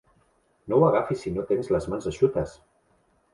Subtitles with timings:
[0.71, 2.57] No ho agafis si no tens les mans eixutes!